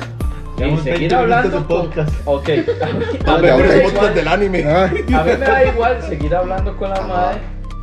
[0.57, 2.13] y Llevamos 20 seguir hablando de con, podcast.
[2.25, 4.63] ok, a mí, a mí Ya, me ya, da ya, igual- podcast del anime.
[4.65, 4.87] Ah, a
[5.23, 7.37] mí me da igual seguir hablando con la madre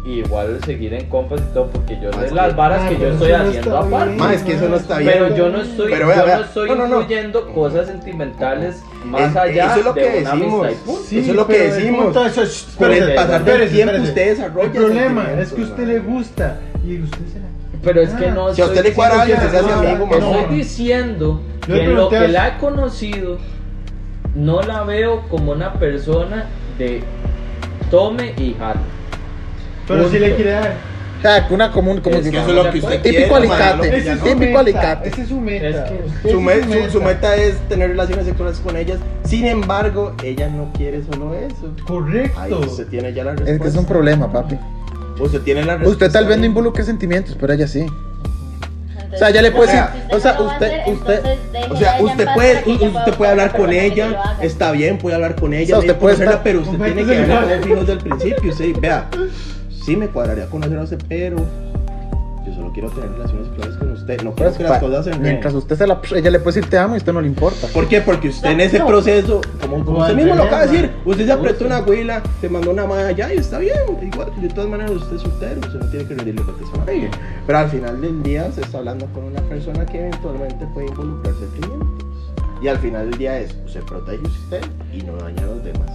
[0.04, 2.98] y igual seguir en compas y todo porque yo Más sé las varas Ah, que
[2.98, 4.16] yo estoy haciendo aparte.
[4.16, 5.12] Ma, es que eso no está bien.
[5.12, 6.36] Pero yo no estoy, Pero vea, yo vea.
[6.38, 7.00] no estoy No, no, no.
[7.02, 10.68] incluyendo cosas sentimentales más allá eso es lo de que decimos.
[11.06, 12.04] Sí, eso es lo que pero el decimos.
[12.04, 14.08] punto es- Con el pasar del tiempo espérese.
[14.08, 17.44] usted desarrolla El problema es que a usted le gusta y usted se la.
[17.82, 19.90] Pero es que Ah, no Si a usted le cuadra alguien, diciendo se hace que-
[19.90, 20.34] amigo, no.
[20.40, 23.38] Estoy diciendo Yo que lo que la he conocido
[24.34, 26.46] no la veo como una persona
[26.78, 27.02] de
[27.90, 28.80] tome y jale.
[29.88, 30.74] Pero si le quiere dar.
[31.22, 33.18] O sea, una común, como Es que Eso es lo que usted quiere.
[33.18, 33.96] Típico alicate.
[33.96, 34.58] es Típico meta.
[34.60, 35.08] alicate.
[35.08, 35.68] Ese es su meta.
[35.68, 35.76] Es
[36.22, 36.90] que- Su, me- su su- meta.
[36.90, 38.98] su meta es tener relaciones sexuales con ellas.
[39.24, 41.72] Sin embargo, ella no quiere solo eso.
[41.86, 42.40] Correcto.
[42.40, 43.54] Ahí usted tiene ya la respuesta.
[43.54, 44.58] Es que es un problema, papi.
[45.20, 46.06] Usted tiene la respuesta.
[46.06, 47.86] Usted tal vez no involucre sentimientos, pero ella sí.
[49.14, 51.20] O sea, ya le puede decir- o sea, usted- usted-
[51.70, 55.76] O sea, usted puede, usted puede hablar con ella, está bien, puede hablar con ella,
[55.76, 58.50] O sea, usted puede estar- pero usted tiene que hablar con fijos del principio.
[58.52, 59.08] Usted, vea,
[59.84, 61.36] sí me cuadraría conocer a usted, pero
[62.46, 64.22] yo solo quiero tener relaciones sexuales con usted.
[64.22, 66.70] No quiero Pues, que las cosas se mientras usted se la, ella le puede decir
[66.70, 67.68] te amo y a usted no le importa.
[67.68, 68.00] ¿Por qué?
[68.00, 71.26] Porque usted en ese proceso, como, como No, usted mismo lo acaba de decir, usted
[71.26, 73.76] se apretó una huila, se mandó una madre allá y está bien.
[74.02, 77.10] Igual, de todas maneras, usted es soltero, usted no tiene que rendirle protección a nadie.
[77.46, 81.34] Pero al final del día, se está hablando con una persona que eventualmente puede involucrar
[81.34, 81.88] sentimientos.
[82.60, 85.90] Y al final del día es, se protege usted y no daña a los demás.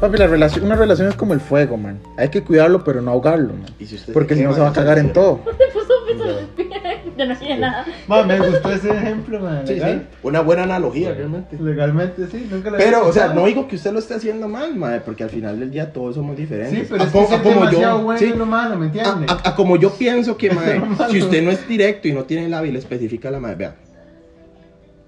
[0.00, 1.98] Papi, la relación, una relación es como el fuego, man.
[2.16, 3.66] Hay que cuidarlo, pero no ahogarlo, man.
[3.78, 5.36] Y si usted Porque si no se va a cagar en todo.
[5.58, 6.64] Te puso un beso en el pie.
[7.16, 7.84] Ya no tiene nada.
[8.08, 9.64] Ma, me gustó ese ejemplo, man.
[9.66, 10.02] Sí, sí.
[10.24, 11.56] Una buena analogía, realmente.
[11.60, 15.00] Legalmente sí, nunca Pero, o sea, no digo que usted lo esté haciendo mal, madre,
[15.00, 16.76] porque al final del día todos somos diferentes.
[16.80, 19.30] Sí, pero A es que a como demasiado yo- bueno sí, lo malo, ¿me entiendes?
[19.30, 21.12] a, a- a como yo pienso que, madre, lo malo.
[21.12, 23.76] si usted no es directo y no tiene la habilidad específica, la madre, vea.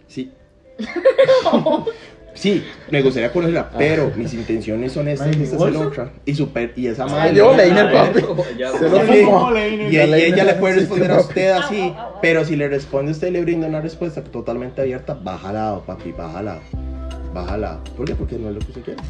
[0.06, 0.30] Sí.
[2.36, 6.12] Sí, me gustaría conocerla, pero mis intenciones son estas, ¿mi esta es la otra.
[6.24, 7.34] Y, super, y esa Ay, madre.
[7.34, 8.20] yo, Leiner, papi.
[8.58, 9.02] Ya- Se lo.
[9.52, 9.92] Leiner.
[9.92, 13.30] Y, y ella le puede responder a usted así, pero si le responde usted y
[13.32, 16.58] le brinda una respuesta totalmente abierta, bájala, papi, bájala,
[17.34, 17.80] bájala.
[17.96, 18.14] ¿Por qué?
[18.14, 19.00] Porque no es lo que usted quiere.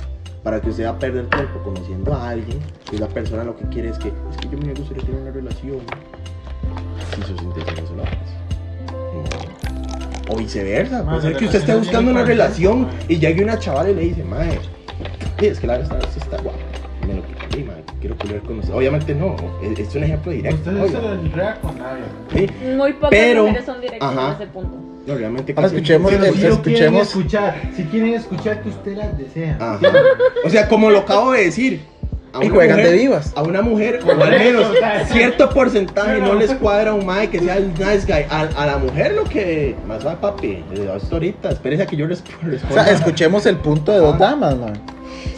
[0.43, 2.61] Para que usted va a perder tiempo conociendo a alguien
[2.93, 5.33] y la persona lo que quiere es que, es que yo me gustaría tener una
[5.33, 5.81] relación
[7.19, 8.46] y sus intenciones son otras.
[10.29, 13.95] O viceversa, puede ser que usted esté buscando una relación y llegue una chavala y
[13.95, 14.59] le dice, madre,
[15.41, 16.59] es que la verdad está, está guapa.
[17.07, 17.23] Me lo
[17.67, 18.75] madre, quiero culiar con usted.
[18.75, 20.57] Obviamente no, es, es un ejemplo directo.
[20.71, 22.03] Usted no se lo con nadie.
[22.33, 24.27] Sí, Muy pocas Pero- mujeres son directas Ajá.
[24.29, 24.77] en ese punto.
[25.07, 27.03] no, realmente Ahora escuchemos el- si lo quieren escuchemos.
[27.03, 29.57] escuchar, si quieren escuchar que usted las desea.
[29.61, 29.81] Ajá.
[30.45, 31.81] O sea, como lo acabo de decir.
[32.37, 33.33] A Y una juegan mujer- de vivas.
[33.37, 34.67] A una mujer, o al menos
[35.13, 38.25] cierto porcentaje no les cuadra un mae que sea el nice guy.
[38.31, 40.63] A, a la mujer lo que más va, papi.
[40.95, 42.25] Hasta ahorita, espérese a que yo resp-
[42.71, 44.73] O sea, escuchemos el punto de dos damas, man.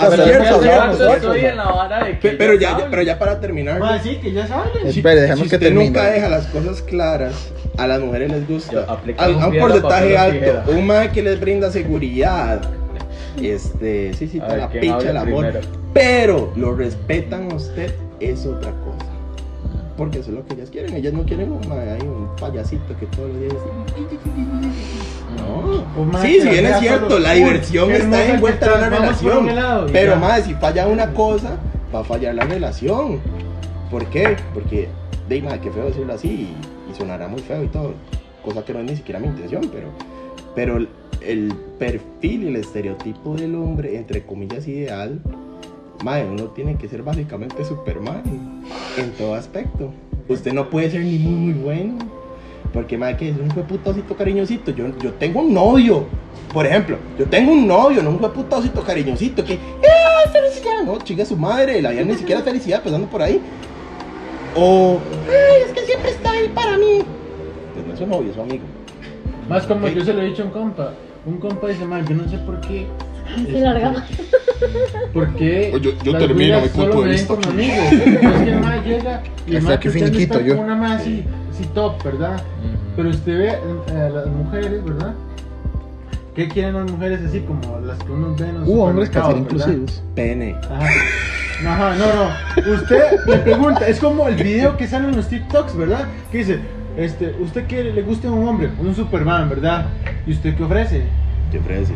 [0.01, 1.51] Ah, cierto, estoy man.
[1.51, 3.81] en la vara de que Pe- pero, ya, pero ya para terminar.
[3.81, 4.87] Ma, sí, que ya saben.
[4.87, 5.87] Es- Espere, dejemos si que usted termine.
[5.87, 7.35] nunca deja las cosas claras,
[7.77, 8.73] a las mujeres les gusta.
[8.73, 8.81] Yo
[9.19, 10.39] A, un a porcentaje alto.
[10.39, 10.65] tijera.
[10.69, 12.61] Un mae que les brinda seguridad.
[13.47, 15.47] Este, sí, sí, A ver, la ¿quién picha el amor.
[15.51, 15.61] primero?
[15.95, 19.07] Pero lo respetan a usted, es otra cosa.
[19.97, 20.95] Porque eso es lo que ellas quieren.
[20.95, 23.55] Ellas no quieren un, ahí, un payasito que todos los días.
[25.37, 25.85] No.
[26.11, 29.49] Pues, Sí, si bien es cierto, solo, la diversión está envuelta en una relación.
[29.49, 31.57] helado Pero más, si falla una cosa,
[31.95, 33.21] va a fallar la relación.
[33.91, 34.37] ¿Por qué?
[34.55, 34.89] Porque,
[35.29, 36.57] de madre, qué feo decirlo así y,
[36.93, 37.95] y sonará muy feo y todo.
[38.45, 39.89] Cosa que no es ni siquiera mi intención, pero,
[40.55, 40.87] pero
[41.21, 45.21] el, perfil y el estereotipo del hombre, entre comillas, ideal,
[46.05, 48.23] madre, uno tiene que ser básicamente Superman
[48.97, 49.93] en todo aspecto.
[50.29, 51.99] Usted no puede ser ni muy, muy bueno.
[52.73, 54.73] Porque, madre, que es un putosito cariñosito.
[54.73, 56.05] Yo, yo tengo un novio.
[56.53, 60.83] Por ejemplo, yo tengo un novio, no un putacito cariñosito que, ¡eh, felicidad!
[60.85, 63.41] No, chica su madre, la vida ni siquiera felicidad pasando por ahí.
[64.55, 67.03] O, ¡ay, es que siempre está ahí para mí!
[67.75, 68.65] Pues no es su novio, es su amigo.
[69.49, 70.93] Más como yo se lo he dicho a un compa.
[71.29, 72.87] Un compa dice, man, yo no sé por qué.
[73.47, 74.05] Se larga.
[75.13, 75.71] ¿Por qué?
[75.83, 77.35] Yo- yo las termino mi punto solo de me ven vista.
[77.35, 77.79] como amigos.
[77.93, 80.57] Es que el man llega y el estar yo.
[80.57, 82.43] con una más así, así top, ¿verdad?
[82.97, 85.15] Pero usted ve eh, a las mujeres, ¿verdad?
[86.35, 89.19] ¿Qué quieren las mujeres así como las que uno ve en los Uh, hombres que
[89.19, 89.37] ¿verdad?
[89.37, 90.03] inclusivos.
[90.15, 90.57] Pene.
[90.71, 90.87] Ajá.
[91.67, 92.75] Ajá, no, no.
[92.75, 96.05] Usted le pregunta, es como el video que sale en los TikToks, ¿verdad?
[96.31, 96.61] Que dice,
[96.99, 98.69] este, ¿usted quiere, le gusta un hombre?
[98.79, 99.87] Un Superman, ¿verdad?
[100.27, 101.03] ¿Y usted qué ofrece?
[101.51, 101.95] Te ofrece.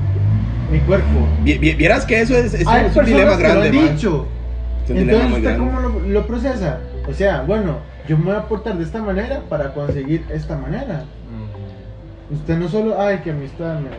[0.70, 1.06] Mi cuerpo.
[1.42, 3.48] Vi- vi- Vieras que eso es, es Hay un- es un personas dilema que lo
[3.48, 3.94] grande, han man.
[3.96, 4.26] dicho.
[4.84, 5.76] Es un dilema Entonces, muy ¿usted grande.
[5.82, 6.78] cómo lo, lo procesa?
[7.08, 11.04] O sea, bueno, yo me voy a portar de esta manera para conseguir esta manera.
[12.30, 13.90] Usted no solo, ay, que amistad, me,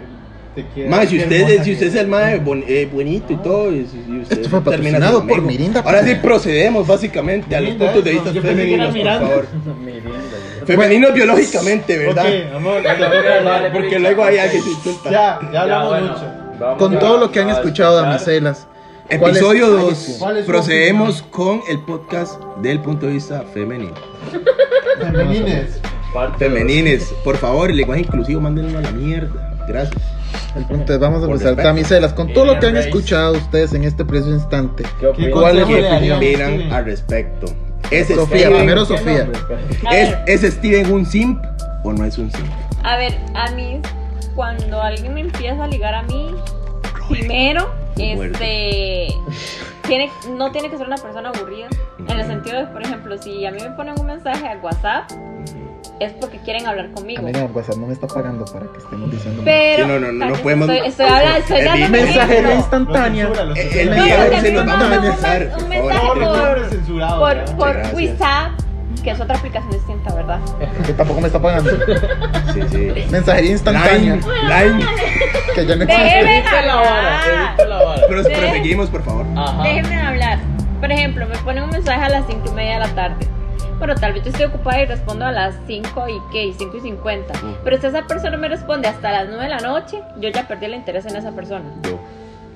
[0.55, 0.87] te.
[0.87, 4.19] Más, si usted, si usted es el mae bon- eh, bonito y todo, y, y
[4.21, 5.41] usted Esto fue patrocinado por.
[5.41, 6.19] Mirinda, Ahora sí pues.
[6.19, 9.47] procedemos básicamente a los Mirinda, puntos de vista femeninos, por favor.
[10.65, 12.25] Femeninos biológicamente, ¿verdad?
[12.25, 12.81] Ok, amor,
[13.73, 16.25] Porque luego hay alguien que ya, ya hablamos bueno, mucho.
[16.59, 18.67] vamos Con todo lo que han escuchado, damiselas.
[19.19, 20.15] ¿cuál es- Episodio Ay, 2.
[20.19, 23.93] ¿Cuál es su Procedemos con el podcast del punto de vista femenino.
[24.99, 25.79] Femenines.
[26.13, 29.65] Parte Femenines, por favor, el lenguaje inclusivo, mándenlo a la mierda.
[29.67, 30.01] Gracias.
[30.55, 31.47] El punto es, vamos a empezar.
[31.49, 31.67] respeto.
[31.67, 32.87] Damiselas, con todo lo que han Race.
[32.89, 34.83] escuchado ustedes en este preciso instante.
[35.17, 35.29] ¿Qué?
[35.31, 36.71] ¿Cuál es su opinión?
[36.71, 37.47] al respecto?
[37.91, 39.27] ¿Es Sofía, Steven, primero Sofía.
[39.91, 41.43] ¿es, ¿Es Steven un simp
[41.83, 42.47] o no es un simp?
[42.83, 43.79] a ver, a mí,
[44.35, 46.33] cuando alguien me empieza a ligar a mí,
[47.09, 49.07] primero, este.
[49.87, 51.67] Tiene, no tiene que ser una persona aburrida.
[52.07, 55.11] En el sentido de, por ejemplo, si a mí me ponen un mensaje a WhatsApp,
[55.99, 57.21] es porque quieren hablar conmigo.
[57.21, 59.41] Amiga, WhatsApp no me está pagando para que estemos diciendo.
[59.45, 59.83] Pero.
[59.85, 63.29] Sí, no, no, no, no podemos- Estoy, estoy hablando, estoy El dando Mensajería instantánea.
[63.55, 65.59] El día se nos me va a mandan un mensaje por-
[67.55, 67.77] por.
[67.93, 68.51] WhatsApp,
[69.03, 70.39] que es otra aplicación distinta, ¿verdad?
[70.85, 71.69] Que tampoco me está pagando.
[72.53, 72.91] Sí, sí.
[73.11, 74.15] Mensajería instantánea.
[74.15, 74.85] Line, line.
[75.55, 76.43] Que ya no existe.
[76.65, 78.01] La vara, la vara.
[78.07, 78.29] Pero Sí.
[78.33, 79.25] proseguimos, por favor.
[79.37, 79.63] Ajá.
[79.63, 80.39] Déjenme hablar.
[80.79, 83.27] Por ejemplo, me ponen un mensaje a las 5 y media de la tarde.
[83.79, 86.77] Bueno, tal vez yo estoy ocupada y respondo a las 5 y qué, y 5
[86.77, 87.33] y 50.
[87.33, 87.47] Ujú.
[87.63, 90.65] Pero si esa persona me responde hasta las 9 de la noche, yo ya perdí
[90.65, 91.65] el interés en esa persona.
[91.83, 91.99] Yo,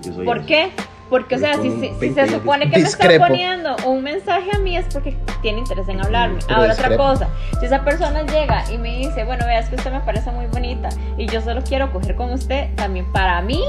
[0.04, 0.46] yo soy ¿Por ese.
[0.48, 0.72] qué?
[1.10, 3.14] Porque, o sea, si, si- si 20 se supone que me Discrepo.
[3.14, 6.40] está poniendo un mensaje a mí es porque tiene interés en hablarme.
[6.46, 7.04] Pero Ahora, otra discrepo.
[7.12, 7.30] cosa,
[7.62, 10.90] si esa persona llega y me dice, bueno, veas que usted me parece muy bonita
[11.18, 13.64] y yo solo quiero coger con usted, también para mí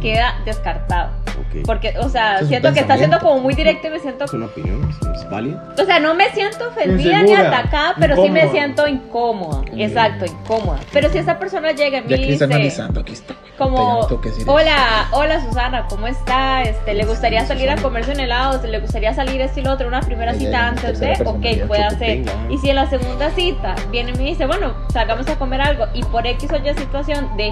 [0.00, 1.10] queda descartado.
[1.38, 1.66] Ok.
[1.66, 4.32] Porque, o sea, es siento que está siendo como muy directo y me siento Es
[4.32, 5.62] una opinión, es, válida.
[5.78, 8.50] o sea, no me siento ofendida ni atacada, pero sí me incómoda.
[8.52, 9.62] siento incómoda.
[9.76, 10.80] Exacto, incómoda.
[10.92, 13.34] Pero si esa persona llega y me dice está analizando, aquí está.
[13.58, 14.08] como,
[14.46, 16.62] hola, hola Susana, ¿cómo está?
[16.62, 18.64] Este, ¿Le gustaría salir a comerse un helado?
[18.66, 19.88] ¿Le gustaría salir esto y lo otro?
[19.88, 22.24] Una primera Ella cita antes de, ok, puede hacer.
[22.48, 25.86] Y si en la segunda cita viene y me dice, bueno, salgamos a comer algo
[25.92, 27.50] y por X o Y situación de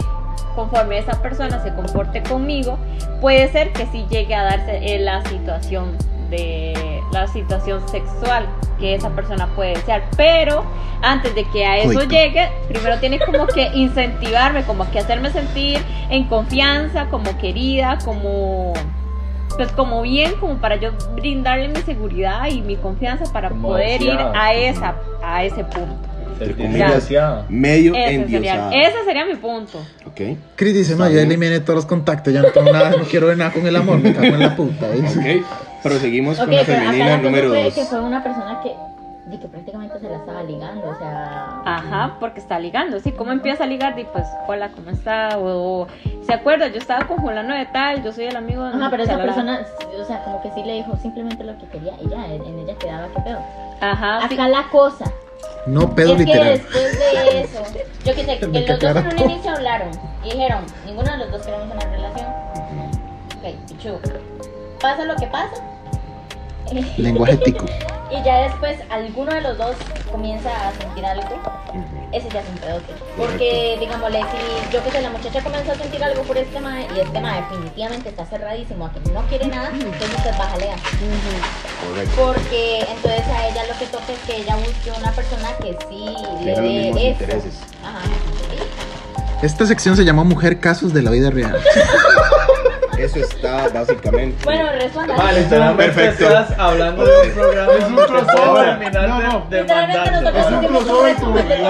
[0.54, 2.78] conforme esa persona se comporte conmigo,
[3.20, 5.96] puede ser que sí llegue a darse eh, la situación
[6.30, 8.46] de la situación sexual
[8.78, 10.64] que esa persona puede desear, pero
[11.02, 15.78] antes de que a eso llegue, primero tiene como que incentivarme, como que hacerme sentir
[16.10, 18.72] en confianza, como querida, como
[19.56, 24.02] pues como bien, como para yo brindarle mi seguridad y mi confianza para Como poder
[24.02, 26.13] ir a esa a ese punto.
[26.38, 27.46] Sentirse comillas, deseada.
[27.48, 28.70] Medio Ese endiosada.
[28.70, 29.78] sería, ese sería mi punto.
[30.06, 30.20] Ok.
[30.56, 31.26] Chris dice, no, bien.
[31.26, 33.98] eliminé todos los contactos, ya no tengo nada, no quiero ver nada con el amor,
[33.98, 34.86] me cago en la puta.
[34.94, 35.40] ¿eh?
[35.40, 35.46] Ok.
[35.82, 37.74] Proseguimos Ok, con la femenina número fue 2.
[37.74, 38.72] que fue una persona que
[39.26, 41.62] de que prácticamente se la estaba ligando, o sea.
[41.64, 43.10] Ajá, porque está ligando, sí.
[43.12, 43.94] ¿Cómo empieza a ligar?
[43.96, 45.38] Di, pues, hola, ¿cómo está?
[45.38, 45.86] O, o,
[46.26, 46.68] ¿se acuerda?
[46.68, 48.74] Yo estaba con fulano de tal, yo soy el amigo de...
[48.76, 49.60] Ajá, pero esa persona,
[49.98, 52.74] o sea, como que sí le dijo simplemente lo que quería y ya, en ella
[52.78, 53.38] quedaba que pedo.
[53.80, 54.34] Ajá, sí.
[54.34, 55.04] Acá la cosa
[55.66, 56.52] No pedo es que literal.
[56.52, 57.62] después de eso,
[58.04, 59.90] yo que sé, que los dos en un inicio hablaron
[60.22, 62.26] y dijeron, ninguno de los dos queremos una relación.
[63.38, 63.98] Ok, pichu.
[64.80, 65.62] Pasa lo que pasa.
[66.96, 67.64] Lenguaje tico.
[68.10, 69.74] Y ya después alguno de los dos
[70.12, 71.26] comienza a sentir algo,
[72.14, 72.92] ese ya es un pedote.
[73.16, 76.86] Porque, digámosle, si yo que sé, la muchacha comenzó a sentir algo por este mae
[76.96, 80.66] y este mae definitivamente está cerradísimo a que no quiere nada, entonces usted bájale
[81.86, 82.14] Correcto.
[82.16, 86.06] Porque entonces a ella lo que toca es que ella busque una persona que sí
[86.44, 87.22] le Tiene los mismos dé eso.
[87.22, 87.54] intereses.
[87.82, 88.00] Ajá.
[89.42, 91.54] Esta sección se llamó Mujer Casos de la Vida Real.
[93.04, 94.44] Es eso está básicamente.
[94.44, 95.16] Bueno, responda.
[95.16, 96.24] Vale, literalmente Perfecto.
[96.26, 98.78] estás hablando de un programa Es un crossover.
[98.78, 99.46] No, de- no.
[99.50, 101.60] de Es un crossover con- ustedes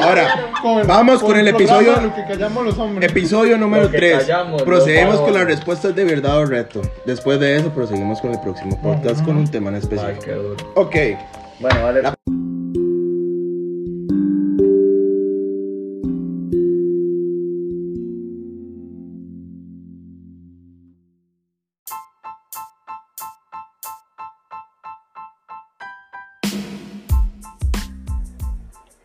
[0.00, 0.34] Ahora.
[0.62, 3.10] Con Vamos con el episodio- Lo que callamos los hombres.
[3.10, 4.18] Episodio número Lo que 3.
[4.20, 6.82] callamos, Procedemos con las respuestas de verdad o reto.
[7.04, 10.20] Después de eso, proseguimos con el próximo podcast con un tema en Ay, específico.
[10.24, 10.56] qué duro.
[10.74, 10.96] Ok.
[11.60, 12.02] Bueno, vale.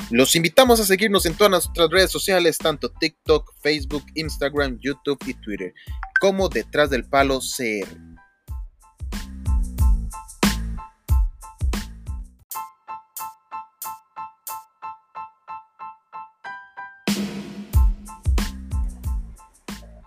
[0.09, 5.33] Los invitamos a seguirnos en todas nuestras redes sociales, tanto TikTok, Facebook, Instagram, YouTube y
[5.33, 5.73] Twitter,
[6.21, 7.87] como Detrás del Palo CR.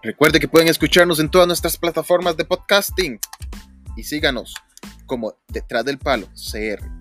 [0.03, 3.21] Recuerde que pueden escucharnos en todas nuestras plataformas de podcasting
[3.99, 4.55] y síganos
[5.05, 7.00] como Detrás del Palo CR.